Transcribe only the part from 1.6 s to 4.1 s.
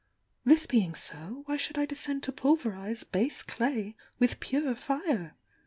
I descend to pul verise base clay